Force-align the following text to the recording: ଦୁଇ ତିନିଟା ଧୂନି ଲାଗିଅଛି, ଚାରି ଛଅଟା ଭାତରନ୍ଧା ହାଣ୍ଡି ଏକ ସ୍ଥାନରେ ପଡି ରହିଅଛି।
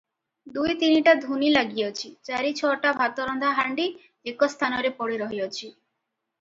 ଦୁଇ 0.53 0.71
ତିନିଟା 0.83 1.13
ଧୂନି 1.25 1.51
ଲାଗିଅଛି, 1.57 2.11
ଚାରି 2.31 2.53
ଛଅଟା 2.61 2.95
ଭାତରନ୍ଧା 3.03 3.55
ହାଣ୍ଡି 3.61 3.87
ଏକ 4.35 4.53
ସ୍ଥାନରେ 4.57 4.95
ପଡି 4.99 5.25
ରହିଅଛି। 5.25 5.65